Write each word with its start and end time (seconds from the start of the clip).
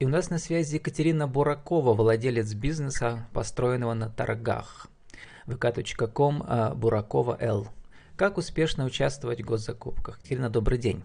И 0.00 0.06
у 0.06 0.08
нас 0.08 0.30
на 0.30 0.38
связи 0.38 0.76
Екатерина 0.76 1.28
Буракова, 1.28 1.92
владелец 1.92 2.54
бизнеса, 2.54 3.28
построенного 3.34 3.92
на 3.92 4.08
торгах. 4.08 4.86
vk.com 5.46 6.42
а, 6.48 6.74
Буракова 6.74 7.36
Л. 7.38 7.68
Как 8.16 8.38
успешно 8.38 8.86
участвовать 8.86 9.42
в 9.42 9.44
госзакупках? 9.44 10.16
Екатерина, 10.20 10.48
добрый 10.48 10.78
день. 10.78 11.04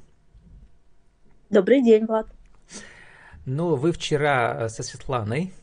Добрый 1.50 1.84
день, 1.84 2.06
Влад. 2.06 2.28
Ну, 3.46 3.76
вы 3.76 3.92
вчера 3.92 4.62
э, 4.62 4.70
со 4.70 4.82
Светланой, 4.82 5.54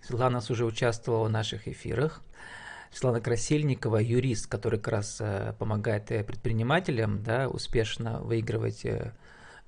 Светлана 0.00 0.34
нас 0.34 0.50
уже 0.50 0.64
участвовала 0.64 1.28
в 1.28 1.30
наших 1.30 1.68
эфирах, 1.68 2.20
Светлана 2.90 3.20
Красильникова, 3.20 3.98
юрист, 3.98 4.48
который 4.48 4.80
как 4.80 4.92
раз 4.92 5.18
э, 5.20 5.54
помогает 5.56 6.10
э, 6.10 6.24
предпринимателям 6.24 7.22
да, 7.22 7.48
успешно 7.48 8.20
выигрывать 8.22 8.84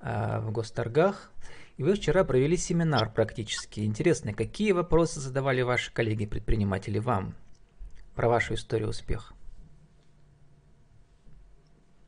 в 0.01 0.51
госторгах. 0.51 1.31
И 1.77 1.83
вы 1.83 1.95
вчера 1.95 2.23
провели 2.23 2.55
семинар 2.55 3.11
практически. 3.11 3.81
Интересно, 3.81 4.33
какие 4.33 4.71
вопросы 4.71 5.19
задавали 5.19 5.61
ваши 5.61 5.91
коллеги-предприниматели 5.91 6.99
вам 6.99 7.35
про 8.15 8.29
вашу 8.29 8.53
историю 8.53 8.89
успеха? 8.89 9.33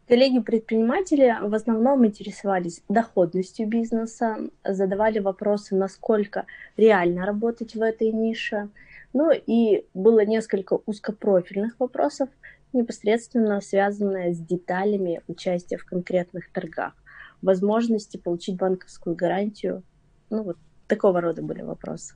Коллеги-предприниматели 0.07 1.35
в 1.41 1.53
основном 1.53 2.05
интересовались 2.05 2.81
доходностью 2.87 3.67
бизнеса, 3.67 4.37
задавали 4.63 5.19
вопросы, 5.19 5.75
насколько 5.75 6.45
реально 6.77 7.25
работать 7.25 7.75
в 7.75 7.81
этой 7.81 8.13
нише. 8.13 8.69
Ну 9.11 9.31
и 9.33 9.85
было 9.93 10.23
несколько 10.23 10.79
узкопрофильных 10.85 11.77
вопросов, 11.77 12.29
непосредственно 12.71 13.59
связанные 13.59 14.33
с 14.33 14.39
деталями 14.39 15.23
участия 15.27 15.75
в 15.75 15.83
конкретных 15.83 16.53
торгах 16.53 16.93
возможности 17.41 18.17
получить 18.17 18.57
банковскую 18.57 19.15
гарантию. 19.15 19.83
Ну, 20.29 20.43
вот 20.43 20.57
такого 20.87 21.21
рода 21.21 21.41
были 21.41 21.61
вопросы. 21.61 22.15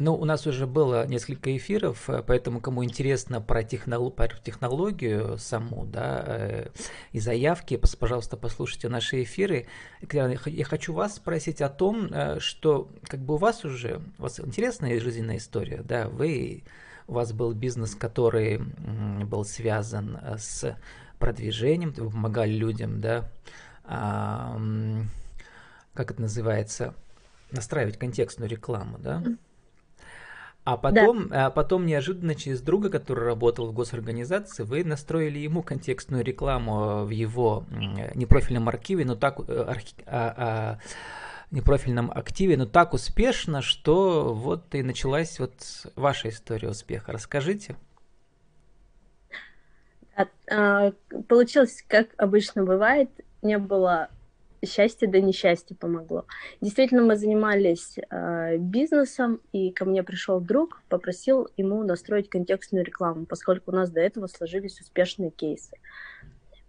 Ну, 0.00 0.14
у 0.14 0.24
нас 0.24 0.46
уже 0.46 0.68
было 0.68 1.08
несколько 1.08 1.56
эфиров, 1.56 2.08
э, 2.08 2.22
поэтому 2.24 2.60
кому 2.60 2.84
интересно 2.84 3.40
про, 3.40 3.62
технол- 3.62 4.12
про 4.12 4.28
технологию 4.28 5.38
саму, 5.38 5.86
да, 5.86 6.22
э, 6.24 6.68
и 7.10 7.18
заявки, 7.18 7.76
пожалуйста, 7.98 8.36
послушайте 8.36 8.88
наши 8.88 9.24
эфиры. 9.24 9.66
Я 10.12 10.64
хочу 10.64 10.92
вас 10.92 11.16
спросить 11.16 11.60
о 11.60 11.68
том, 11.68 12.06
э, 12.12 12.38
что 12.38 12.88
как 13.02 13.18
бы 13.18 13.34
у 13.34 13.38
вас 13.38 13.64
уже, 13.64 14.00
у 14.18 14.22
вас 14.22 14.38
интересная 14.38 15.00
жизненная 15.00 15.38
история, 15.38 15.82
да, 15.82 16.08
вы, 16.08 16.62
у 17.08 17.14
вас 17.14 17.32
был 17.32 17.52
бизнес, 17.52 17.96
который 17.96 18.60
был 19.24 19.44
связан 19.44 20.16
с 20.36 20.76
продвижением, 21.18 21.92
вы 21.96 22.10
помогали 22.10 22.52
людям, 22.52 23.00
да, 23.00 23.30
а, 23.84 24.58
как 25.94 26.12
это 26.12 26.22
называется, 26.22 26.94
настраивать 27.50 27.98
контекстную 27.98 28.48
рекламу, 28.48 28.98
да. 28.98 29.22
А 30.64 30.76
потом, 30.76 31.28
да. 31.28 31.46
а 31.46 31.50
потом 31.50 31.86
неожиданно 31.86 32.34
через 32.34 32.60
друга, 32.60 32.90
который 32.90 33.24
работал 33.24 33.66
в 33.68 33.72
госорганизации, 33.72 34.64
вы 34.64 34.84
настроили 34.84 35.38
ему 35.38 35.62
контекстную 35.62 36.22
рекламу 36.22 37.06
в 37.06 37.10
его 37.10 37.64
непрофильном 37.70 38.68
архиве, 38.68 39.06
но 39.06 39.14
так 39.14 39.40
э, 39.48 39.62
архи, 39.62 39.94
а, 40.04 40.34
а, 40.36 40.78
непрофильном 41.50 42.10
активе, 42.14 42.58
но 42.58 42.66
так 42.66 42.92
успешно, 42.92 43.62
что 43.62 44.34
вот 44.34 44.74
и 44.74 44.82
началась 44.82 45.38
вот 45.38 45.54
ваша 45.96 46.28
история 46.28 46.68
успеха. 46.68 47.12
Расскажите. 47.12 47.76
А, 50.50 50.92
получилось, 51.28 51.84
как 51.86 52.08
обычно 52.16 52.64
бывает, 52.64 53.10
не 53.42 53.58
было 53.58 54.08
счастья, 54.64 55.06
да 55.06 55.20
несчастье 55.20 55.76
помогло. 55.76 56.26
Действительно, 56.60 57.02
мы 57.02 57.16
занимались 57.16 57.96
э, 58.10 58.56
бизнесом, 58.56 59.40
и 59.52 59.70
ко 59.70 59.84
мне 59.84 60.02
пришел 60.02 60.40
друг, 60.40 60.82
попросил 60.88 61.48
ему 61.56 61.84
настроить 61.84 62.28
контекстную 62.28 62.84
рекламу, 62.84 63.26
поскольку 63.26 63.70
у 63.70 63.74
нас 63.74 63.90
до 63.90 64.00
этого 64.00 64.26
сложились 64.26 64.80
успешные 64.80 65.30
кейсы. 65.30 65.76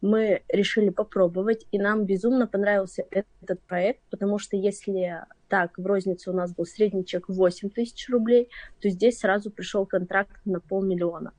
Мы 0.01 0.43
решили 0.47 0.89
попробовать, 0.89 1.65
и 1.71 1.79
нам 1.79 2.05
безумно 2.05 2.47
понравился 2.47 3.05
этот 3.09 3.59
проект, 3.61 4.01
потому 4.11 4.37
что 4.37 4.55
если 4.55 5.25
так, 5.49 5.77
в 5.77 5.85
рознице 5.85 6.29
у 6.29 6.33
нас 6.33 6.53
был 6.53 6.65
средний 6.65 7.05
чек 7.05 7.27
8 7.27 7.71
тысяч 7.71 8.07
рублей, 8.09 8.49
то 8.79 8.89
здесь 8.89 9.17
сразу 9.17 9.49
пришел 9.49 9.85
контракт 9.85 10.31
на 10.45 10.59
полмиллиона. 10.59 11.33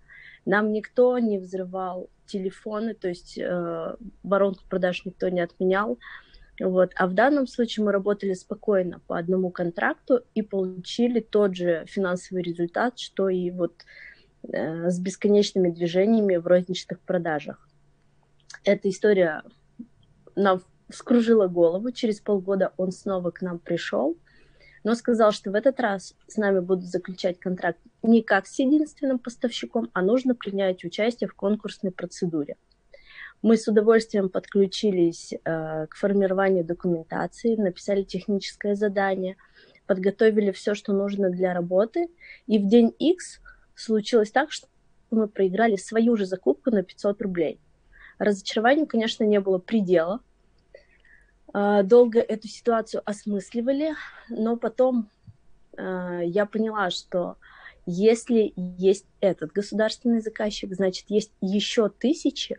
Нам 0.44 0.72
никто 0.72 1.18
не 1.18 1.38
взрывал 1.38 2.08
телефоны, 2.26 2.94
то 2.94 3.08
есть 3.08 3.38
э, 3.38 3.96
воронку 4.22 4.64
продаж 4.68 5.04
никто 5.04 5.28
не 5.28 5.40
отменял. 5.40 5.98
Вот. 6.60 6.92
А 6.96 7.06
в 7.06 7.14
данном 7.14 7.46
случае 7.46 7.84
мы 7.84 7.92
работали 7.92 8.34
спокойно 8.34 9.00
по 9.06 9.18
одному 9.18 9.50
контракту 9.50 10.20
и 10.34 10.42
получили 10.42 11.20
тот 11.20 11.56
же 11.56 11.84
финансовый 11.86 12.42
результат, 12.42 12.98
что 12.98 13.28
и 13.28 13.50
вот 13.50 13.84
э, 14.42 14.90
с 14.90 14.98
бесконечными 14.98 15.70
движениями 15.70 16.36
в 16.36 16.46
розничных 16.46 17.00
продажах. 17.00 17.66
Эта 18.64 18.90
история 18.90 19.42
нам 20.36 20.60
вскружила 20.90 21.46
голову. 21.48 21.92
Через 21.92 22.20
полгода 22.20 22.72
он 22.76 22.92
снова 22.92 23.30
к 23.30 23.42
нам 23.42 23.58
пришел 23.58 24.16
но 24.84 24.94
сказал, 24.94 25.32
что 25.32 25.50
в 25.50 25.54
этот 25.54 25.80
раз 25.80 26.14
с 26.26 26.36
нами 26.36 26.60
будут 26.60 26.84
заключать 26.84 27.38
контракт 27.38 27.78
не 28.02 28.22
как 28.22 28.46
с 28.46 28.58
единственным 28.58 29.18
поставщиком, 29.18 29.90
а 29.92 30.02
нужно 30.02 30.34
принять 30.34 30.84
участие 30.84 31.28
в 31.28 31.34
конкурсной 31.34 31.92
процедуре. 31.92 32.56
Мы 33.42 33.56
с 33.56 33.66
удовольствием 33.68 34.28
подключились 34.28 35.32
э, 35.32 35.86
к 35.86 35.94
формированию 35.96 36.64
документации, 36.64 37.56
написали 37.56 38.02
техническое 38.02 38.74
задание, 38.74 39.36
подготовили 39.86 40.50
все, 40.50 40.74
что 40.74 40.92
нужно 40.92 41.30
для 41.30 41.54
работы, 41.54 42.08
и 42.46 42.58
в 42.58 42.68
день 42.68 42.94
X 42.98 43.40
случилось 43.74 44.30
так, 44.30 44.52
что 44.52 44.68
мы 45.10 45.26
проиграли 45.26 45.76
свою 45.76 46.16
же 46.16 46.26
закупку 46.26 46.70
на 46.70 46.82
500 46.82 47.22
рублей. 47.22 47.58
Разочарованию, 48.18 48.86
конечно, 48.86 49.24
не 49.24 49.40
было 49.40 49.58
предела, 49.58 50.20
долго 51.52 52.20
эту 52.20 52.48
ситуацию 52.48 53.02
осмысливали, 53.04 53.94
но 54.28 54.56
потом 54.56 55.08
а, 55.76 56.20
я 56.20 56.46
поняла, 56.46 56.90
что 56.90 57.36
если 57.86 58.52
есть 58.56 59.06
этот 59.20 59.52
государственный 59.52 60.20
заказчик, 60.20 60.74
значит, 60.74 61.06
есть 61.08 61.32
еще 61.40 61.88
тысячи, 61.88 62.58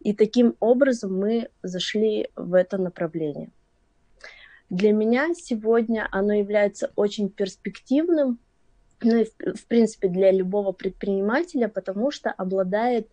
и 0.00 0.14
таким 0.14 0.56
образом 0.60 1.16
мы 1.16 1.48
зашли 1.62 2.28
в 2.36 2.54
это 2.54 2.78
направление. 2.78 3.50
Для 4.70 4.92
меня 4.92 5.34
сегодня 5.34 6.08
оно 6.10 6.32
является 6.32 6.90
очень 6.96 7.28
перспективным, 7.28 8.38
ну 9.02 9.16
и 9.18 9.24
в, 9.24 9.56
в 9.56 9.66
принципе 9.66 10.08
для 10.08 10.32
любого 10.32 10.72
предпринимателя, 10.72 11.68
потому 11.68 12.10
что 12.10 12.30
обладает 12.30 13.08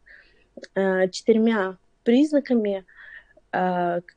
э, 0.75 1.09
четырьмя 1.09 1.77
признаками, 2.03 2.79
а, 2.79 3.02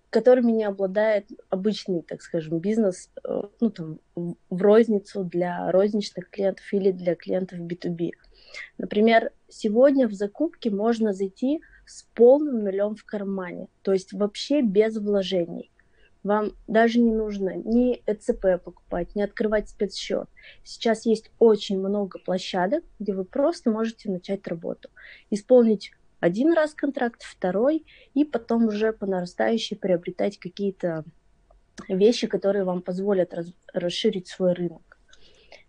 которыми 0.08 0.50
не 0.50 0.64
обладает 0.64 1.26
обычный, 1.50 2.00
так 2.00 2.22
скажем, 2.22 2.58
бизнес 2.58 3.10
э, 3.22 3.42
ну, 3.60 3.70
там, 3.70 3.98
в 4.14 4.62
розницу 4.62 5.24
для 5.24 5.70
розничных 5.70 6.30
клиентов 6.30 6.64
или 6.72 6.90
для 6.90 7.14
клиентов 7.14 7.58
B2B. 7.58 8.12
Например, 8.78 9.32
сегодня 9.48 10.08
в 10.08 10.14
закупке 10.14 10.70
можно 10.70 11.12
зайти 11.12 11.60
с 11.84 12.04
полным 12.14 12.64
нулем 12.64 12.96
в 12.96 13.04
кармане, 13.04 13.68
то 13.82 13.92
есть 13.92 14.14
вообще 14.14 14.62
без 14.62 14.96
вложений. 14.96 15.70
Вам 16.22 16.52
даже 16.66 16.98
не 16.98 17.12
нужно 17.12 17.54
ни 17.54 18.02
ЭЦП 18.06 18.64
покупать, 18.64 19.14
ни 19.14 19.20
открывать 19.20 19.68
спецсчет. 19.68 20.28
Сейчас 20.64 21.04
есть 21.04 21.30
очень 21.38 21.78
много 21.78 22.18
площадок, 22.18 22.82
где 22.98 23.12
вы 23.12 23.24
просто 23.24 23.70
можете 23.70 24.10
начать 24.10 24.48
работу, 24.48 24.88
исполнить 25.30 25.92
один 26.26 26.52
раз 26.52 26.74
контракт, 26.74 27.22
второй, 27.22 27.86
и 28.14 28.24
потом 28.24 28.66
уже 28.66 28.92
по 28.92 29.06
нарастающей 29.06 29.76
приобретать 29.76 30.38
какие-то 30.38 31.04
вещи, 31.88 32.26
которые 32.26 32.64
вам 32.64 32.82
позволят 32.82 33.32
раз, 33.32 33.52
расширить 33.72 34.26
свой 34.26 34.52
рынок. 34.52 34.98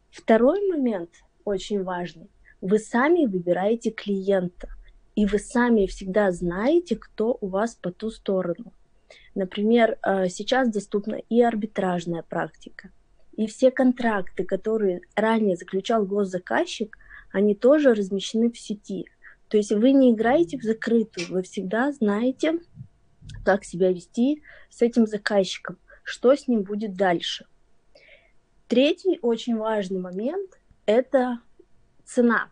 Второй 0.09 0.67
момент 0.67 1.11
очень 1.45 1.83
важный. 1.83 2.29
Вы 2.59 2.79
сами 2.79 3.27
выбираете 3.27 3.91
клиента, 3.91 4.69
и 5.15 5.27
вы 5.27 5.37
сами 5.37 5.85
всегда 5.85 6.31
знаете, 6.31 6.95
кто 6.95 7.37
у 7.39 7.47
вас 7.47 7.75
по 7.75 7.91
ту 7.91 8.09
сторону. 8.09 8.73
Например, 9.35 9.99
э, 10.01 10.27
сейчас 10.29 10.69
доступна 10.69 11.15
и 11.29 11.41
арбитражная 11.41 12.23
практика, 12.23 12.89
и 13.35 13.45
все 13.45 13.69
контракты, 13.69 14.43
которые 14.43 15.01
ранее 15.15 15.55
заключал 15.55 16.03
госзаказчик, 16.03 16.97
они 17.31 17.53
тоже 17.53 17.93
размещены 17.93 18.49
в 18.51 18.57
сети– 18.57 19.05
то 19.49 19.57
есть 19.57 19.71
вы 19.71 19.91
не 19.91 20.11
играете 20.11 20.57
в 20.57 20.63
закрытую, 20.63 21.27
вы 21.29 21.43
всегда 21.43 21.91
знаете, 21.91 22.59
как 23.45 23.63
себя 23.63 23.91
вести 23.91 24.43
с 24.69 24.81
этим 24.81 25.07
заказчиком, 25.07 25.77
что 26.03 26.35
с 26.35 26.47
ним 26.47 26.63
будет 26.63 26.95
дальше. 26.95 27.45
Третий 28.67 29.19
очень 29.21 29.55
важный 29.55 29.99
момент– 29.99 30.59
это 30.85 31.39
цена. 32.03 32.51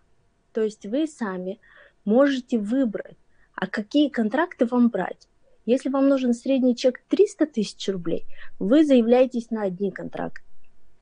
То 0.53 0.61
есть 0.61 0.85
вы 0.85 1.07
сами 1.07 1.59
можете 2.05 2.57
выбрать, 2.57 3.17
а 3.53 3.67
какие 3.67 4.07
контракты 4.07 4.65
вам 4.65 4.89
брать. 4.89 5.27
Если 5.65 5.89
вам 5.89 6.07
нужен 6.07 6.33
средний 6.33 6.75
чек 6.75 7.01
300 7.09 7.47
тысяч 7.47 7.89
рублей, 7.89 8.23
вы 8.59 8.85
заявляетесь 8.85 9.49
на 9.51 9.63
один 9.63 9.91
контракт. 9.91 10.43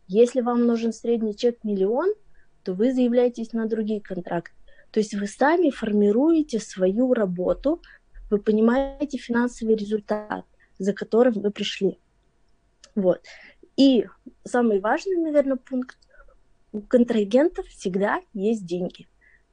Если 0.07 0.41
вам 0.41 0.65
нужен 0.65 0.93
средний 0.93 1.35
чек 1.35 1.63
миллион, 1.63 2.13
то 2.63 2.73
вы 2.73 2.93
заявляетесь 2.93 3.53
на 3.53 3.67
другие 3.67 4.01
контракты. 4.01 4.62
То 4.93 4.99
есть 4.99 5.15
вы 5.15 5.25
сами 5.25 5.71
формируете 5.71 6.59
свою 6.59 7.15
работу, 7.15 7.81
вы 8.29 8.37
понимаете 8.37 9.17
финансовый 9.17 9.75
результат, 9.75 10.45
за 10.77 10.93
которым 10.93 11.33
вы 11.33 11.49
пришли. 11.49 11.97
Вот. 12.93 13.21
И 13.75 14.05
самый 14.45 14.79
важный, 14.79 15.17
наверное, 15.17 15.57
пункт, 15.57 15.97
у 16.71 16.81
контрагентов 16.81 17.65
всегда 17.69 18.21
есть 18.33 18.67
деньги. 18.67 19.07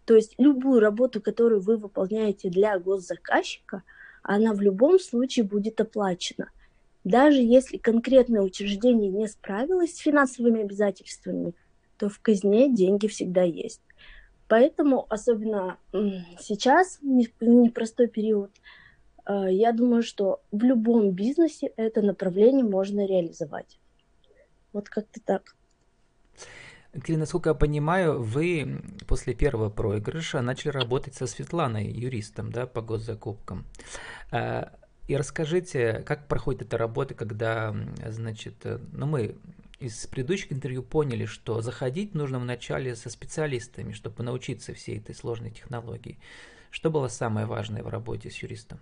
То 0.05 0.15
есть 0.15 0.35
любую 0.37 0.79
работу, 0.79 1.23
которую 1.23 1.63
вы 1.63 1.79
выполняете 1.79 2.51
для 2.51 2.79
госзаказчика, 2.79 3.83
она 4.23 4.53
в 4.53 4.61
любом 4.61 5.01
случае 5.01 5.47
будет 5.47 5.81
оплачена. 5.81 6.51
Даже 7.03 7.41
если 7.41 7.79
конкретное 7.79 8.43
учреждение 8.43 9.11
не 9.11 9.27
справилось 9.27 9.95
с 9.95 10.01
финансовыми 10.01 10.61
обязательствами, 10.61 11.55
то 11.97 12.11
в 12.11 12.21
казне 12.21 12.71
деньги 12.71 13.07
всегда 13.07 13.43
есть. 13.43 13.81
Поэтому, 14.50 15.06
особенно 15.08 15.79
сейчас, 16.41 16.99
в 17.00 17.44
непростой 17.44 18.08
период, 18.08 18.50
э, 19.25 19.47
я 19.52 19.70
думаю, 19.70 20.02
что 20.02 20.43
в 20.50 20.64
любом 20.64 21.12
бизнесе 21.12 21.69
это 21.76 22.02
направление 22.02 22.64
можно 22.64 23.06
реализовать. 23.06 23.79
Вот 24.73 24.88
как-то 24.88 25.20
так. 25.25 25.55
Кирилл, 26.93 27.20
насколько 27.20 27.50
я 27.50 27.55
понимаю, 27.55 28.20
вы 28.20 28.82
после 29.06 29.35
первого 29.35 29.70
проигрыша 29.70 30.43
начали 30.43 30.73
работать 30.73 31.14
со 31.14 31.29
Светланой, 31.29 31.87
юристом, 31.87 32.50
да, 32.50 32.67
по 32.67 32.81
госзакупкам. 32.81 33.67
Э, 34.32 34.64
и 35.06 35.17
расскажите, 35.17 36.03
как 36.05 36.26
проходит 36.26 36.62
эта 36.62 36.76
работа, 36.76 37.14
когда, 37.14 37.73
значит, 38.05 38.67
э, 38.67 38.81
ну 38.93 39.06
мы 39.06 39.37
из 39.81 40.06
предыдущих 40.06 40.53
интервью 40.53 40.82
поняли, 40.82 41.25
что 41.25 41.61
заходить 41.62 42.15
нужно 42.15 42.38
вначале 42.38 42.94
со 42.94 43.09
специалистами, 43.09 43.93
чтобы 43.93 44.23
научиться 44.23 44.75
всей 44.75 44.99
этой 44.99 45.15
сложной 45.15 45.50
технологии. 45.50 46.19
Что 46.71 46.91
было 46.91 47.09
самое 47.09 47.47
важное 47.47 47.82
в 47.82 47.88
работе 47.88 48.31
с 48.31 48.37
юристом? 48.37 48.79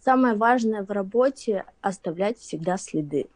Самое 0.00 0.34
важное 0.34 0.82
в 0.82 0.90
работе– 0.90 1.64
оставлять 1.80 2.38
всегда 2.38 2.76
следы. 2.76 3.28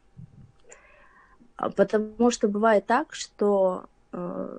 А, 1.57 1.71
потому 1.71 2.31
что 2.33 2.49
бывает 2.49 2.87
так, 2.87 3.15
что 3.15 3.87
э, 4.13 4.59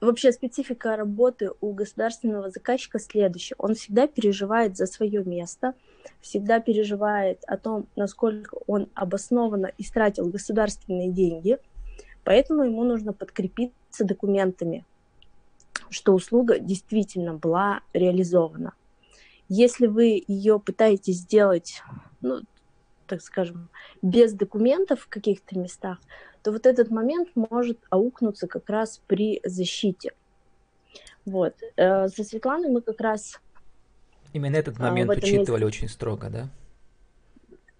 вообще 0.00 0.30
специфика 0.30 0.96
работы 0.96 1.50
у 1.60 1.72
государственного 1.72 2.50
заказчика 2.50 3.00
следующая. 3.00 3.56
Он 3.58 3.74
всегда 3.74 4.06
переживает 4.06 4.76
за 4.76 4.86
свое 4.86 5.24
место, 5.24 5.74
всегда 6.20 6.60
переживает 6.60 7.42
о 7.46 7.56
том, 7.56 7.86
насколько 7.96 8.56
он 8.66 8.88
обоснованно 8.94 9.72
истратил 9.78 10.26
государственные 10.26 11.10
деньги, 11.10 11.58
поэтому 12.24 12.64
ему 12.64 12.84
нужно 12.84 13.12
подкрепиться 13.12 14.04
документами, 14.04 14.84
что 15.88 16.14
услуга 16.14 16.58
действительно 16.58 17.34
была 17.34 17.80
реализована. 17.92 18.74
Если 19.48 19.86
вы 19.86 20.22
ее 20.28 20.60
пытаетесь 20.60 21.18
сделать, 21.18 21.82
ну, 22.20 22.42
так 23.06 23.20
скажем, 23.22 23.68
без 24.00 24.32
документов 24.32 25.00
в 25.00 25.08
каких-то 25.08 25.58
местах, 25.58 25.98
то 26.42 26.52
вот 26.52 26.66
этот 26.66 26.90
момент 26.90 27.30
может 27.34 27.78
аукнуться 27.90 28.46
как 28.46 28.70
раз 28.70 29.02
при 29.06 29.40
защите. 29.44 30.12
Вот. 31.26 31.54
Э, 31.76 32.08
со 32.08 32.24
Светланой 32.24 32.70
мы 32.70 32.82
как 32.82 33.00
раз... 33.00 33.40
Именно 34.32 34.56
этот 34.56 34.78
а, 34.78 34.82
момент 34.82 35.10
учитывали 35.10 35.64
месте... 35.64 35.84
очень 35.84 35.88
строго, 35.88 36.30
да? 36.30 36.48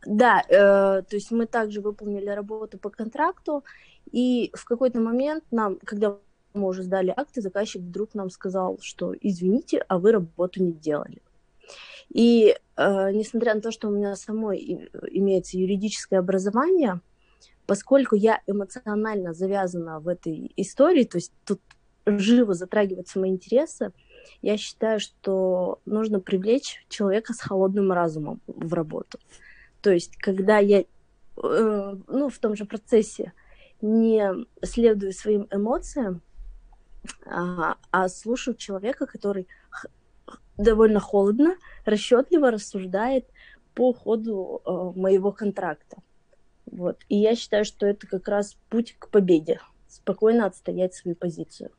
Да, 0.06 0.43
э, 0.49 1.02
то 1.02 1.17
есть 1.17 1.31
мы 1.31 1.47
также 1.47 1.81
выполнили 1.81 2.29
работу 2.29 2.79
по 2.79 2.91
контракту, 2.91 3.64
и 4.11 4.50
в 4.55 4.64
какой-то 4.64 5.00
момент 5.00 5.44
нам, 5.50 5.79
когда 5.85 6.17
мы 6.55 6.69
уже 6.69 6.82
сдали 6.82 7.12
акты, 7.14 7.43
заказчик 7.43 7.82
вдруг 7.82 8.14
нам 8.14 8.31
сказал, 8.31 8.79
что 8.81 9.14
извините, 9.20 9.85
а 9.88 9.99
вы 9.99 10.12
работу 10.12 10.62
не 10.62 10.73
делали. 10.73 11.23
И 12.12 12.56
э, 12.76 13.12
несмотря 13.12 13.55
на 13.55 13.61
то, 13.61 13.70
что 13.70 13.88
у 13.88 13.93
меня 13.93 14.17
самой 14.17 14.91
имеется 15.12 15.58
юридическое 15.58 16.19
образование, 16.19 17.00
поскольку 17.67 18.17
я 18.17 18.41
эмоционально 18.46 19.32
завязана 19.32 20.00
в 20.00 20.08
этой 20.08 20.53
истории, 20.56 21.05
то 21.05 21.19
есть 21.19 21.32
тут 21.44 21.61
живо 22.05 22.55
затрагиваются 22.55 23.20
мои 23.20 23.31
интересы, 23.31 23.93
я 24.43 24.56
считаю, 24.56 25.00
что 25.00 25.81
нужно 25.84 26.20
привлечь 26.20 26.84
человека 26.88 27.32
с 27.32 27.40
холодным 27.40 27.93
разумом 27.93 28.40
в 28.46 28.75
работу. 28.75 29.19
То 29.81 29.90
есть, 29.90 30.17
когда 30.17 30.58
я, 30.58 30.81
э, 30.81 30.84
ну, 31.37 32.28
в 32.28 32.38
том 32.38 32.56
же 32.56 32.64
процессе 32.64 33.32
не 33.81 34.46
следую 34.62 35.12
своим 35.12 35.49
эмоциям, 35.50 36.22
а, 37.26 37.76
а 37.90 38.08
слушаю 38.08 38.55
человека, 38.55 39.06
который 39.06 39.49
довольно 40.58 41.00
холодно, 41.00 41.56
расчетливо 41.84 42.50
рассуждает 42.50 43.26
по 43.75 43.93
ходу 43.93 44.61
э, 44.64 44.99
моего 44.99 45.32
контракта. 45.32 45.99
Вот. 46.67 46.99
И 47.08 47.17
я 47.17 47.34
считаю, 47.34 47.64
что 47.64 47.87
это 47.87 48.06
как 48.06 48.28
раз 48.28 48.56
путь 48.69 48.96
к 48.99 49.08
победе. 49.08 49.61
Спокойно 49.88 50.46
отстоять 50.46 50.94
свою 50.94 51.17
позицию. 51.17 51.70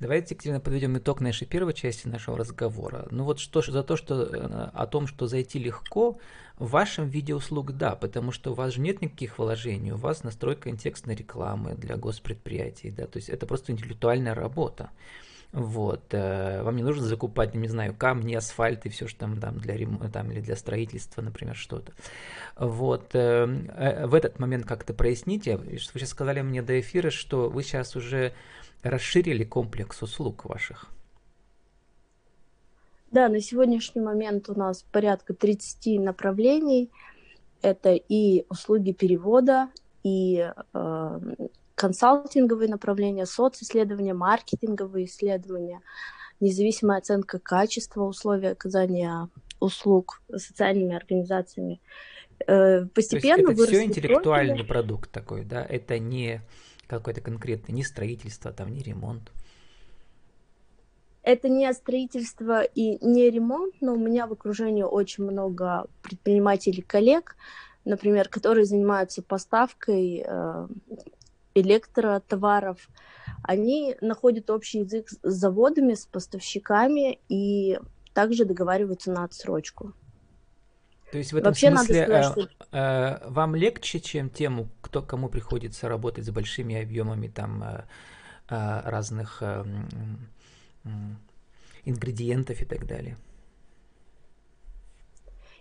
Давайте, 0.00 0.34
Екатерина, 0.34 0.60
подведем 0.60 0.96
итог 0.96 1.20
нашей 1.20 1.44
первой 1.44 1.74
части 1.74 2.06
нашего 2.06 2.38
разговора. 2.38 3.08
Ну 3.10 3.24
вот 3.24 3.40
что 3.40 3.62
за 3.62 3.82
то, 3.82 3.96
что 3.96 4.22
э, 4.22 4.70
о 4.72 4.86
том, 4.86 5.08
что 5.08 5.26
зайти 5.26 5.58
легко, 5.58 6.18
в 6.56 6.70
вашем 6.70 7.08
виде 7.08 7.36
да, 7.72 7.96
потому 7.96 8.30
что 8.30 8.52
у 8.52 8.54
вас 8.54 8.74
же 8.74 8.80
нет 8.80 9.02
никаких 9.02 9.38
вложений, 9.38 9.92
у 9.92 9.96
вас 9.96 10.22
настройка 10.22 10.62
контекстной 10.62 11.16
рекламы 11.16 11.74
для 11.74 11.96
госпредприятий, 11.96 12.92
да, 12.92 13.08
то 13.08 13.16
есть 13.16 13.28
это 13.28 13.44
просто 13.46 13.72
интеллектуальная 13.72 14.36
работа. 14.36 14.90
Вот. 15.50 16.14
Э, 16.14 16.62
вам 16.62 16.76
не 16.76 16.84
нужно 16.84 17.02
закупать, 17.02 17.56
не 17.56 17.66
знаю, 17.66 17.92
камни, 17.92 18.34
асфальт 18.34 18.86
и 18.86 18.90
все, 18.90 19.08
что 19.08 19.18
там, 19.18 19.40
там 19.40 19.58
для 19.58 19.76
ремонта 19.76 20.10
там, 20.10 20.30
или 20.30 20.40
для 20.40 20.54
строительства, 20.54 21.22
например, 21.22 21.56
что-то. 21.56 21.92
Вот. 22.56 23.14
Э, 23.14 24.06
в 24.06 24.14
этот 24.14 24.38
момент 24.38 24.64
как-то 24.64 24.94
проясните. 24.94 25.56
Вы 25.56 25.78
сейчас 25.78 26.10
сказали 26.10 26.42
мне 26.42 26.62
до 26.62 26.78
эфира, 26.78 27.10
что 27.10 27.48
вы 27.48 27.64
сейчас 27.64 27.96
уже 27.96 28.34
расширили 28.82 29.44
комплекс 29.44 30.02
услуг 30.02 30.44
ваших. 30.44 30.86
Да, 33.10 33.28
на 33.28 33.40
сегодняшний 33.40 34.02
момент 34.02 34.48
у 34.50 34.58
нас 34.58 34.84
порядка 34.92 35.34
30 35.34 36.00
направлений. 36.00 36.90
Это 37.62 37.94
и 37.94 38.44
услуги 38.50 38.92
перевода, 38.92 39.68
и 40.04 40.52
э, 40.74 41.20
консалтинговые 41.74 42.68
направления, 42.68 43.26
социсследования, 43.26 44.14
маркетинговые 44.14 45.06
исследования, 45.06 45.80
независимая 46.40 46.98
оценка 46.98 47.38
качества 47.38 48.02
условий 48.04 48.48
оказания 48.48 49.28
услуг 49.58 50.20
социальными 50.36 50.94
организациями. 50.94 51.80
Э, 52.46 52.84
постепенно 52.86 53.46
То 53.46 53.50
есть 53.50 53.62
это 53.62 53.72
все 53.72 53.84
интеллектуальный 53.84 54.54
профили. 54.54 54.68
продукт 54.68 55.10
такой, 55.10 55.44
да? 55.44 55.64
Это 55.64 55.98
не 55.98 56.42
какой-то 56.88 57.20
конкретный, 57.20 57.74
не 57.74 57.84
строительство, 57.84 58.52
там, 58.52 58.72
не 58.72 58.82
ремонт. 58.82 59.30
Это 61.22 61.48
не 61.48 61.70
строительство 61.74 62.62
и 62.62 63.04
не 63.04 63.30
ремонт, 63.30 63.74
но 63.80 63.92
у 63.92 63.98
меня 63.98 64.26
в 64.26 64.32
окружении 64.32 64.82
очень 64.82 65.24
много 65.24 65.86
предпринимателей, 66.02 66.82
коллег, 66.82 67.36
например, 67.84 68.28
которые 68.28 68.64
занимаются 68.64 69.22
поставкой 69.22 70.24
э, 70.26 70.68
электротоваров, 71.54 72.88
они 73.42 73.96
находят 74.00 74.50
общий 74.50 74.80
язык 74.80 75.08
с 75.08 75.18
заводами, 75.22 75.94
с 75.94 76.06
поставщиками 76.06 77.18
и 77.28 77.78
также 78.14 78.44
договариваются 78.44 79.12
на 79.12 79.24
отсрочку. 79.24 79.92
То 81.10 81.18
есть 81.18 81.32
в 81.32 81.36
этом 81.36 81.50
Вообще 81.50 81.70
смысле 81.70 82.06
надо 82.06 82.28
сказать, 82.32 82.48
э, 82.48 82.48
что... 82.60 82.76
э, 82.76 83.30
вам 83.30 83.54
легче, 83.54 84.00
чем 84.00 84.28
тем, 84.28 84.68
кто, 84.80 85.02
кому 85.02 85.28
приходится 85.28 85.88
работать 85.88 86.26
с 86.26 86.30
большими 86.30 86.80
объемами 86.82 87.28
там 87.28 87.62
э, 87.62 87.84
э, 88.48 88.80
разных 88.84 89.38
э, 89.40 89.64
э, 90.84 90.88
ингредиентов 91.84 92.60
и 92.60 92.64
так 92.66 92.86
далее? 92.86 93.16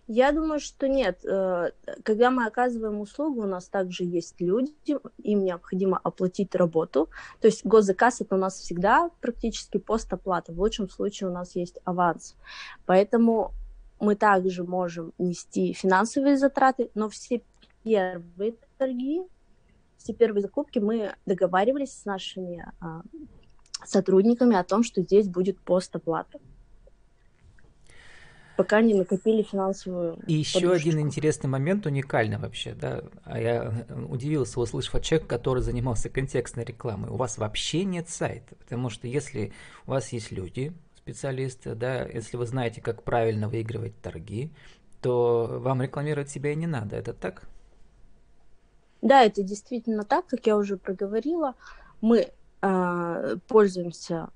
Я 0.09 0.31
думаю, 0.31 0.61
что 0.61 0.87
нет. 0.87 1.23
Э, 1.25 1.71
когда 2.03 2.31
мы 2.31 2.45
оказываем 2.45 2.99
услугу, 2.99 3.41
у 3.41 3.47
нас 3.47 3.67
также 3.67 4.03
есть 4.03 4.39
люди, 4.39 4.73
им 5.23 5.43
необходимо 5.43 5.97
оплатить 5.97 6.55
работу. 6.55 7.09
То 7.41 7.47
есть 7.47 7.65
госзаказ 7.65 8.21
это 8.21 8.35
у 8.35 8.37
нас 8.37 8.57
всегда 8.57 9.09
практически 9.21 9.77
постоплата. 9.77 10.53
В 10.53 10.59
лучшем 10.59 10.89
случае 10.89 11.29
у 11.29 11.33
нас 11.33 11.55
есть 11.55 11.79
аванс. 11.83 12.35
Поэтому 12.85 13.53
мы 13.99 14.15
также 14.15 14.63
можем 14.63 15.13
нести 15.17 15.73
финансовые 15.73 16.37
затраты, 16.37 16.89
но 16.95 17.09
все 17.09 17.41
первые 17.83 18.55
торги, 18.77 19.21
все 19.97 20.13
первые 20.13 20.41
закупки 20.41 20.79
мы 20.79 21.15
договаривались 21.25 21.93
с 21.93 22.05
нашими 22.05 22.65
а, 22.79 23.01
сотрудниками 23.85 24.55
о 24.55 24.63
том, 24.63 24.83
что 24.83 25.01
здесь 25.01 25.27
будет 25.27 25.59
постоплата. 25.59 26.39
пока 28.57 28.81
не 28.81 28.95
накопили 28.95 29.43
финансовую 29.43 30.17
И 30.25 30.33
еще 30.33 30.59
подушечку. 30.59 30.89
один 30.89 30.99
интересный 30.99 31.47
момент, 31.47 31.85
уникальный 31.85 32.37
вообще, 32.37 32.73
да, 32.73 33.03
а 33.23 33.39
я 33.39 33.85
э, 33.87 34.03
удивился, 34.09 34.59
услышав 34.59 34.95
от 34.95 35.03
человека, 35.03 35.29
который 35.29 35.61
занимался 35.61 36.09
контекстной 36.09 36.65
рекламой. 36.65 37.11
У 37.11 37.15
вас 37.17 37.37
вообще 37.37 37.83
нет 37.83 38.09
сайта, 38.09 38.55
потому 38.55 38.89
что 38.89 39.07
если 39.07 39.53
у 39.85 39.91
вас 39.91 40.11
есть 40.11 40.31
люди, 40.31 40.73
специалисты, 41.07 41.73
да, 41.73 42.03
если 42.03 42.35
вы 42.35 42.45
знаете, 42.45 42.81
как 42.81 43.03
правильно 43.03 43.47
выигрывать 43.47 43.93
торги, 44.01 44.51
то 45.01 45.47
вам 45.61 45.81
рекламировать 45.81 46.29
себя 46.29 46.51
и 46.51 46.55
не 46.55 46.67
надо, 46.67 46.97
это 46.97 47.13
так? 47.13 47.43
Да, 49.01 49.23
это 49.23 49.41
действительно 49.41 50.03
так, 50.03 50.25
как 50.27 50.45
я 50.47 50.57
уже 50.57 50.75
проговорила. 50.75 51.53
Мы 52.01 52.27
э, 52.61 53.35
пользуемся 53.47 54.29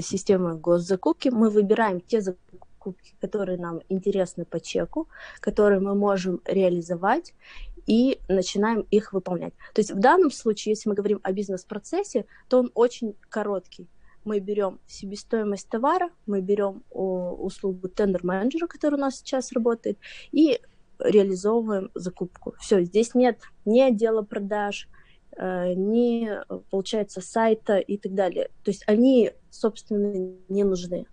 системой 0.00 0.54
госзакупки, 0.54 1.30
мы 1.30 1.50
выбираем 1.50 2.00
те 2.00 2.20
закупки, 2.20 3.14
которые 3.20 3.58
нам 3.58 3.80
интересны 3.88 4.44
по 4.44 4.60
чеку, 4.60 5.08
которые 5.40 5.80
мы 5.80 5.96
можем 5.96 6.40
реализовать, 6.44 7.34
и 7.86 8.20
начинаем 8.28 8.86
их 8.92 9.12
выполнять. 9.12 9.54
То 9.74 9.80
есть 9.80 9.90
в 9.90 9.98
данном 9.98 10.30
случае, 10.30 10.72
если 10.72 10.88
мы 10.88 10.94
говорим 10.94 11.18
о 11.24 11.32
бизнес-процессе, 11.32 12.26
то 12.48 12.60
он 12.60 12.70
очень 12.74 13.16
короткий. 13.28 13.88
Мы 14.24 14.40
берем 14.40 14.80
себестоимость 14.86 15.68
товара, 15.68 16.10
мы 16.26 16.40
берем 16.40 16.82
услугу 16.90 17.88
тендер-менеджера, 17.88 18.66
который 18.66 18.94
у 18.94 18.98
нас 18.98 19.18
сейчас 19.18 19.52
работает, 19.52 19.98
и 20.30 20.60
реализовываем 20.98 21.90
закупку. 21.94 22.54
Все, 22.60 22.82
здесь 22.82 23.14
нет 23.14 23.40
ни 23.64 23.80
отдела 23.80 24.22
продаж, 24.22 24.88
э, 25.36 25.74
ни, 25.74 26.30
получается, 26.70 27.20
сайта 27.20 27.78
и 27.78 27.96
так 27.96 28.14
далее. 28.14 28.50
То 28.62 28.70
есть 28.70 28.84
они, 28.86 29.32
собственно, 29.50 30.34
не 30.48 30.64
нужны 30.64 31.06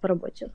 в 0.00 0.04
работе. 0.04 0.50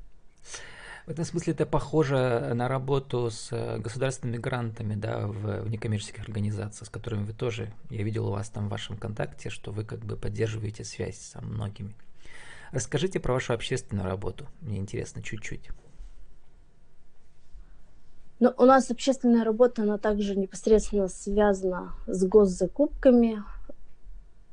В 1.12 1.13
этом 1.13 1.25
смысле 1.25 1.51
это 1.51 1.65
похоже 1.65 2.53
на 2.53 2.70
работу 2.70 3.30
с 3.30 3.50
э, 3.51 3.80
государственными 3.80 4.38
грантами 4.38 4.96
да, 4.96 5.27
в, 5.27 5.63
в 5.63 5.70
некоммерческих 5.70 6.24
организациях, 6.24 6.88
с 6.88 6.89
которыми 6.89 7.25
вы 7.25 7.34
тоже, 7.34 7.74
я 7.89 8.01
видел 8.01 8.30
у 8.30 8.32
вас 8.32 8.50
там 8.50 8.68
в 8.68 8.72
вашем 8.72 8.96
контакте, 8.96 9.50
что 9.50 9.74
вы 9.74 9.84
как 9.84 10.00
бы 10.00 10.15
поддерживаете 10.15 10.86
связь 10.86 11.20
со 11.20 11.41
многими. 11.41 11.94
Расскажите 12.72 13.20
про 13.20 13.34
вашу 13.34 13.51
общественную 13.51 14.08
работу, 14.08 14.48
мне 14.62 14.77
интересно 14.77 15.22
чуть-чуть. 15.22 15.68
Но 18.39 18.53
у 18.58 18.63
нас 18.63 18.89
общественная 18.89 19.44
работа, 19.44 19.82
она 19.82 19.98
также 19.98 20.38
непосредственно 20.38 21.10
связана 21.10 21.94
с 22.08 22.25
госзакупками. 22.25 23.44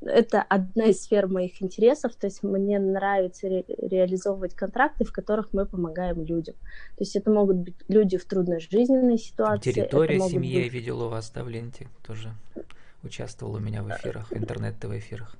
Это 0.01 0.41
одна 0.41 0.85
из 0.85 1.03
сфер 1.03 1.27
моих 1.27 1.61
интересов, 1.61 2.15
то 2.15 2.27
есть 2.27 2.41
мне 2.41 2.79
нравится 2.79 3.49
ре- 3.49 3.65
реализовывать 3.67 4.53
контракты, 4.55 5.03
в 5.03 5.11
которых 5.11 5.51
мы 5.51 5.65
помогаем 5.65 6.23
людям. 6.23 6.55
То 6.95 7.03
есть 7.03 7.17
это 7.17 7.29
могут 7.29 7.57
быть 7.57 7.75
люди 7.89 8.17
в 8.17 8.23
трудной 8.23 8.61
жизненной 8.61 9.17
ситуации. 9.17 9.73
Территория 9.73 10.19
семьи 10.21 10.55
быть... 10.55 10.65
я 10.65 10.69
видел 10.69 11.01
у 11.03 11.09
вас 11.09 11.29
да, 11.31 11.43
в 11.43 11.49
ленте, 11.49 11.87
тоже 12.05 12.31
участвовал 13.03 13.55
у 13.55 13.59
меня 13.59 13.83
в 13.83 13.89
эфирах, 13.89 14.31
интернет-ТВ 14.31 14.85
эфирах. 14.85 15.35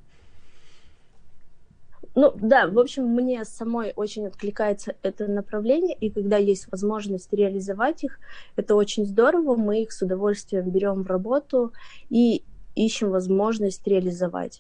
Ну 2.16 2.34
да, 2.36 2.68
в 2.68 2.80
общем, 2.80 3.06
мне 3.06 3.46
самой 3.46 3.94
очень 3.96 4.28
откликается 4.28 4.96
это 5.04 5.28
направление, 5.28 5.96
и 5.96 6.10
когда 6.10 6.38
есть 6.38 6.70
возможность 6.72 7.32
реализовать 7.32 8.04
их, 8.04 8.20
это 8.56 8.76
очень 8.76 9.06
здорово, 9.06 9.56
мы 9.56 9.84
их 9.84 9.94
с 9.94 10.02
удовольствием 10.02 10.70
берем 10.70 11.04
в 11.04 11.08
работу 11.08 11.72
и 12.10 12.44
ищем 12.76 13.10
возможность 13.10 13.86
реализовать. 13.88 14.60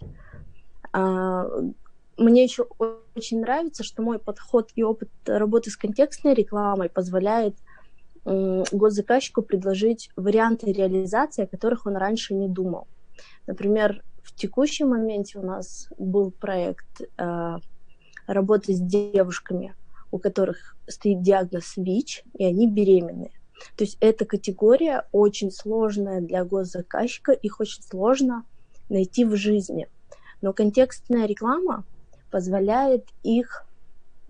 А, 0.92 1.48
мне 2.18 2.44
еще 2.44 2.68
очень 3.16 3.42
нравится, 3.42 3.84
что 3.84 4.02
мой 4.02 4.20
подход 4.20 4.72
и 4.76 4.84
опыт 4.84 5.10
работы 5.26 5.70
с 5.72 5.78
контекстной 5.78 6.34
рекламой 6.34 6.90
позволяет 6.90 7.56
госзаказчику 8.26 9.42
предложить 9.42 10.10
варианты 10.16 10.72
реализации, 10.72 11.44
о 11.44 11.48
которых 11.48 11.86
он 11.86 11.96
раньше 11.96 12.34
не 12.34 12.48
думал. 12.48 12.88
Например, 13.48 14.04
в 14.24 14.36
текущем 14.36 14.90
моменте 14.90 15.40
у 15.40 15.42
нас 15.42 15.88
был 15.98 16.32
проект 16.32 17.02
э, 17.18 17.58
работы 18.28 18.74
с 18.74 18.80
девушками, 18.80 19.74
у 20.12 20.20
которых 20.20 20.76
стоит 20.88 21.22
диагноз 21.22 21.74
ВИЧ, 21.78 22.24
и 22.38 22.46
они 22.46 22.70
беременные. 22.70 23.32
То 23.76 23.84
есть 23.84 23.98
эта 24.00 24.26
категория 24.26 25.06
очень 25.12 25.52
сложная 25.52 26.22
для 26.22 26.44
госзаказчика, 26.44 27.32
их 27.32 27.60
очень 27.60 27.84
сложно 27.84 28.46
найти 28.90 29.26
в 29.26 29.36
жизни. 29.36 29.88
Но 30.42 30.54
контекстная 30.54 31.26
реклама 31.26 31.84
позволяет 32.32 33.06
их, 33.24 33.66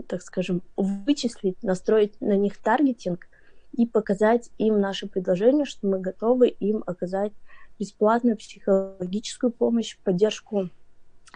так 0.07 0.21
скажем, 0.21 0.62
вычислить, 0.75 1.62
настроить 1.63 2.19
на 2.21 2.36
них 2.36 2.57
таргетинг 2.57 3.27
и 3.74 3.86
показать 3.86 4.50
им 4.57 4.79
наше 4.79 5.07
предложение, 5.07 5.65
что 5.65 5.88
мы 5.88 6.00
готовы 6.00 6.48
им 6.48 6.83
оказать 6.86 7.33
бесплатную 7.77 8.38
психологическую 8.38 9.51
помощь, 9.51 9.98
поддержку 10.03 10.69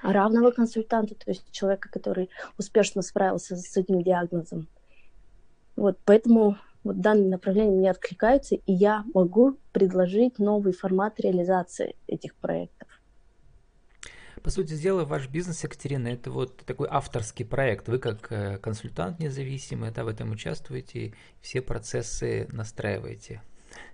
равного 0.01 0.51
консультанта, 0.51 1.15
то 1.15 1.29
есть 1.29 1.45
человека, 1.51 1.89
который 1.89 2.29
успешно 2.57 3.01
справился 3.01 3.55
с 3.55 3.77
этим 3.77 4.01
диагнозом. 4.01 4.67
Вот, 5.75 5.97
поэтому 6.03 6.57
вот 6.83 6.99
данное 6.99 7.29
направление 7.29 7.77
мне 7.77 7.91
откликается, 7.91 8.55
и 8.55 8.73
я 8.73 9.03
могу 9.13 9.57
предложить 9.71 10.39
новый 10.39 10.73
формат 10.73 11.19
реализации 11.19 11.95
этих 12.07 12.35
проектов. 12.35 12.87
По 14.43 14.49
сути 14.49 14.75
дела, 14.75 15.05
ваш 15.05 15.29
бизнес, 15.29 15.63
Екатерина, 15.63 16.09
это 16.09 16.29
вот 16.29 16.57
такой 16.65 16.89
авторский 16.91 17.45
проект. 17.45 17.87
Вы 17.87 17.97
как 17.97 18.29
э, 18.29 18.57
консультант 18.57 19.19
независимый, 19.19 19.91
да, 19.91 20.03
в 20.03 20.09
этом 20.09 20.31
участвуете, 20.31 21.13
все 21.39 21.61
процессы 21.61 22.49
настраиваете. 22.51 23.41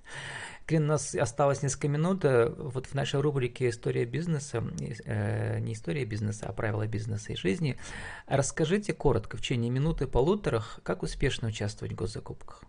Клин, 0.65 0.85
у 0.85 0.87
нас 0.87 1.13
осталось 1.13 1.61
несколько 1.61 1.87
минут. 1.87 2.25
Э, 2.25 2.49
вот 2.49 2.87
в 2.87 2.95
нашей 2.95 3.21
рубрике 3.21 3.69
«История 3.69 4.05
бизнеса», 4.05 4.63
э, 5.05 5.59
не 5.59 5.73
история 5.73 6.05
бизнеса, 6.05 6.47
а 6.47 6.53
правила 6.53 6.87
бизнеса 6.87 7.33
и 7.33 7.35
жизни. 7.35 7.77
Расскажите 8.25 8.93
коротко, 8.93 9.37
в 9.37 9.41
течение 9.41 9.69
минуты-полуторах, 9.69 10.79
как 10.81 11.03
успешно 11.03 11.49
участвовать 11.49 11.93
в 11.93 11.95
госзакупках? 11.95 12.63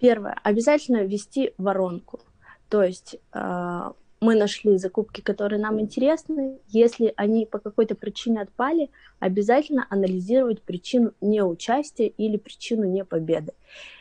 Первое. 0.00 0.38
Обязательно 0.42 1.04
ввести 1.04 1.52
воронку. 1.58 2.20
То 2.68 2.82
есть 2.82 3.16
э, 3.32 3.90
мы 4.20 4.34
нашли 4.34 4.76
закупки, 4.76 5.20
которые 5.20 5.60
нам 5.60 5.80
интересны. 5.80 6.58
Если 6.68 7.14
они 7.16 7.46
по 7.46 7.58
какой-то 7.58 7.94
причине 7.94 8.42
отпали, 8.42 8.90
обязательно 9.20 9.86
анализировать 9.88 10.62
причину 10.62 11.12
неучастия 11.20 12.08
или 12.08 12.36
причину 12.36 12.84
непобеды 12.84 13.52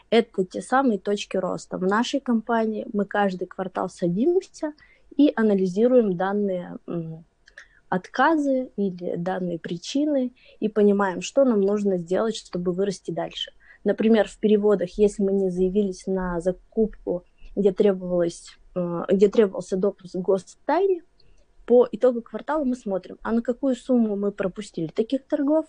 это 0.09 0.45
те 0.45 0.61
самые 0.61 0.99
точки 0.99 1.37
роста. 1.37 1.77
В 1.77 1.83
нашей 1.83 2.19
компании 2.19 2.87
мы 2.93 3.05
каждый 3.05 3.47
квартал 3.47 3.89
садимся 3.89 4.73
и 5.17 5.31
анализируем 5.35 6.15
данные 6.15 6.77
отказы 7.89 8.71
или 8.75 9.15
данные 9.15 9.59
причины 9.59 10.33
и 10.59 10.69
понимаем, 10.69 11.21
что 11.21 11.45
нам 11.45 11.61
нужно 11.61 11.97
сделать, 11.97 12.35
чтобы 12.35 12.71
вырасти 12.71 13.11
дальше. 13.11 13.51
Например, 13.85 14.27
в 14.27 14.37
переводах, 14.39 14.89
если 14.97 15.23
мы 15.23 15.31
не 15.31 15.49
заявились 15.49 16.07
на 16.07 16.41
закупку, 16.41 17.23
где, 17.55 17.71
требовалось, 17.71 18.57
э, 18.75 19.03
где 19.09 19.29
требовался 19.29 19.77
допуск 19.77 20.15
гостайне, 20.15 21.03
по 21.65 21.87
итогу 21.91 22.21
квартала 22.21 22.63
мы 22.63 22.75
смотрим, 22.75 23.17
а 23.21 23.31
на 23.31 23.41
какую 23.41 23.75
сумму 23.75 24.15
мы 24.15 24.31
пропустили 24.31 24.87
таких 24.87 25.25
торгов, 25.25 25.67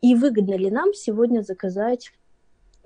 и 0.00 0.14
выгодно 0.14 0.54
ли 0.54 0.70
нам 0.70 0.94
сегодня 0.94 1.42
заказать 1.42 2.12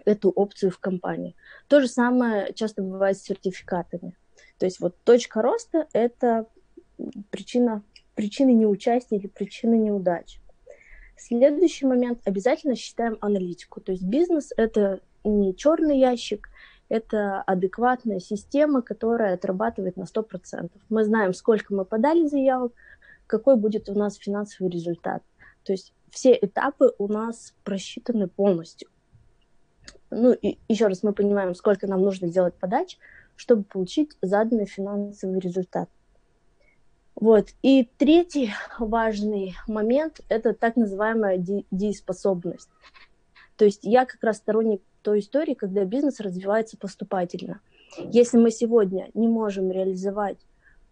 эту 0.06 0.30
опцию 0.30 0.70
в 0.70 0.78
компании. 0.78 1.36
То 1.68 1.80
же 1.80 1.88
самое 1.88 2.52
часто 2.54 2.82
бывает 2.82 3.18
с 3.18 3.22
сертификатами. 3.22 4.16
То 4.58 4.66
есть 4.66 4.80
вот 4.80 4.96
точка 5.04 5.42
роста– 5.42 5.88
это 5.92 6.46
причина, 7.30 7.82
причина 8.14 8.50
неучастия 8.50 9.18
или 9.18 9.26
причина 9.26 9.74
неудач. 9.74 10.39
Следующий 11.20 11.86
момент– 11.86 12.20
обязательно 12.24 12.74
считаем 12.74 13.18
аналитику. 13.20 13.80
То 13.80 13.92
есть 13.92 14.04
бизнес– 14.04 14.52
это 14.56 15.00
не 15.22 15.54
черный 15.54 15.98
ящик, 15.98 16.48
это 16.88 17.42
адекватная 17.42 18.20
система, 18.20 18.82
которая 18.82 19.34
отрабатывает 19.34 19.96
на 19.96 20.04
100%. 20.04 20.70
Мы 20.88 21.04
знаем, 21.04 21.34
сколько 21.34 21.74
мы 21.74 21.84
подали 21.84 22.26
заявок, 22.26 22.72
какой 23.26 23.56
будет 23.56 23.88
у 23.88 23.94
нас 23.94 24.16
финансовый 24.16 24.70
результат. 24.70 25.22
То 25.62 25.72
есть 25.72 25.92
все 26.10 26.36
этапы 26.40 26.92
у 26.98 27.06
нас 27.06 27.54
просчитаны 27.64 28.26
полностью 28.26 28.88
ну, 30.10 30.32
и 30.32 30.58
еще 30.68 30.86
раз 30.86 31.02
мы 31.02 31.12
понимаем, 31.12 31.54
сколько 31.54 31.86
нам 31.86 32.02
нужно 32.02 32.28
сделать 32.28 32.54
подач, 32.54 32.98
чтобы 33.36 33.62
получить 33.62 34.16
заданный 34.22 34.66
финансовый 34.66 35.38
результат. 35.38 35.88
Вот. 37.20 37.48
И 37.62 37.88
третий 37.98 38.50
важный 38.78 39.54
момент– 39.68 40.20
это 40.28 40.54
так 40.54 40.76
называемая 40.76 41.38
дееспособность. 41.70 42.70
То 43.56 43.66
есть 43.66 43.80
я 43.82 44.06
как 44.06 44.24
раз 44.24 44.38
сторонник 44.38 44.82
той 45.02 45.20
истории, 45.20 45.54
когда 45.54 45.84
бизнес 45.84 46.20
развивается 46.20 46.78
поступательно. 46.78 47.60
Если 47.98 48.38
мы 48.38 48.50
сегодня 48.50 49.10
не 49.14 49.28
можем 49.28 49.70
реализовать 49.70 50.38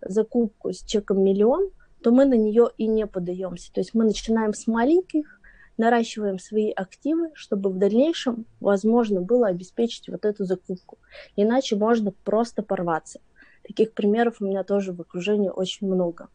закупку 0.03 0.73
с 0.73 0.83
чеком 0.83 1.23
миллион, 1.25 1.71
то 2.03 2.11
мы 2.11 2.27
на 2.27 2.35
нее 2.35 2.71
и 2.77 2.87
не 2.87 3.07
подаемся. 3.07 3.73
То 3.73 3.81
есть 3.81 3.95
мы 3.95 4.05
начинаем 4.05 4.53
с 4.53 4.67
маленьких 4.67 5.39
наращиваем 5.79 6.39
свои 6.39 6.71
активы, 6.71 7.31
чтобы 7.35 7.71
в 7.71 7.79
дальнейшем 7.79 8.45
возможно 8.61 9.21
было 9.23 9.47
обеспечить 9.47 10.09
вот 10.09 10.25
эту 10.25 10.45
закупку. 10.45 10.99
Иначе 11.37 11.77
можно 11.77 12.11
просто 12.11 12.63
порваться. 12.63 13.21
Таких 13.69 13.93
примеров 13.93 14.37
у 14.41 14.47
меня 14.47 14.65
тоже 14.65 14.93
в 14.93 15.01
окружении 15.01 15.51
очень 15.51 15.87
много. 15.87 16.29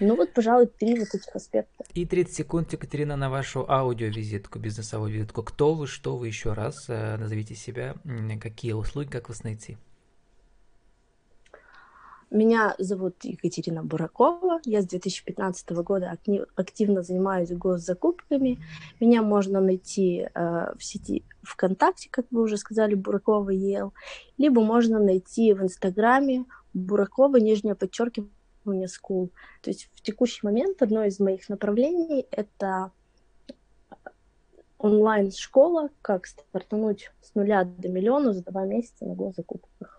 Ну 0.00 0.16
вот, 0.16 0.34
пожалуй, 0.34 0.66
три 0.66 0.98
вот 0.98 1.14
этих 1.14 1.34
аспекта. 1.34 1.84
И 1.94 2.04
30 2.04 2.34
секунд, 2.34 2.72
Екатерина, 2.72 3.16
на 3.16 3.30
вашу 3.30 3.64
аудиовизитку, 3.70 4.58
бизнесовую 4.58 5.12
визитку. 5.12 5.44
Кто 5.44 5.74
вы, 5.74 5.86
что 5.86 6.16
вы 6.16 6.26
еще 6.26 6.54
раз, 6.54 6.86
э, 6.88 7.16
назовите 7.16 7.54
себя, 7.54 7.94
какие 8.40 8.72
услуги, 8.72 9.08
как 9.08 9.28
вас 9.28 9.44
найти? 9.44 9.78
Меня 12.30 12.74
зовут 12.78 13.24
Екатерина 13.24 13.82
Буракова. 13.82 14.60
Я 14.64 14.82
с 14.82 14.86
2015 14.86 15.70
года 15.70 16.14
активно 16.56 17.02
занимаюсь 17.02 17.50
госзакупками. 17.50 18.58
Меня 19.00 19.22
можно 19.22 19.60
найти 19.60 20.28
э, 20.34 20.72
в 20.76 20.84
сети 20.84 21.24
ВКонтакте, 21.42 22.10
как 22.10 22.26
вы 22.30 22.42
уже 22.42 22.58
сказали, 22.58 22.94
Буракова 22.94 23.48
ЕЛ, 23.48 23.94
либо 24.36 24.62
можно 24.62 24.98
найти 24.98 25.54
в 25.54 25.62
Инстаграме 25.62 26.44
Буракова, 26.74 27.36
нижнее 27.36 27.74
подчеркивание, 27.74 28.30
School. 28.66 29.30
То 29.62 29.70
есть 29.70 29.88
в 29.94 30.02
текущий 30.02 30.40
момент 30.42 30.82
одно 30.82 31.04
из 31.04 31.18
моих 31.20 31.48
направлений— 31.48 32.26
это 32.30 32.92
онлайн-школа, 34.76 35.88
как 36.02 36.26
стартануть 36.26 37.10
с 37.22 37.34
нуля 37.34 37.64
до 37.64 37.88
миллиона 37.88 38.34
за 38.34 38.44
два 38.44 38.66
месяца 38.66 39.06
на 39.06 39.14
госзакупках. 39.14 39.97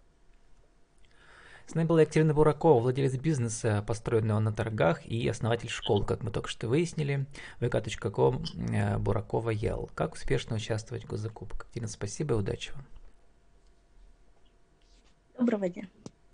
С 1.69 1.75
нами 1.75 1.85
была 1.85 2.01
Екатерина 2.01 2.33
Буракова, 2.33 2.81
владелец 2.81 3.15
бизнеса, 3.15 3.83
построенного 3.85 4.39
на 4.39 4.51
торгах 4.51 5.05
и 5.05 5.27
основатель 5.27 5.69
школ, 5.69 6.03
как 6.03 6.23
мы 6.23 6.31
только 6.31 6.49
что 6.49 6.67
выяснили, 6.67 7.27
vk.com 7.59 8.43
э, 8.73 8.97
Буракова 8.97 9.51
Ел. 9.51 9.87
Как 9.93 10.15
успешно 10.15 10.55
участвовать 10.55 11.03
в 11.03 11.07
госзакупках? 11.07 11.67
Екатерина, 11.67 11.87
спасибо 11.87 12.33
и 12.33 12.37
удачи 12.39 12.71
вам. 12.71 12.85
Доброго 15.37 15.69
дня. 15.69 15.87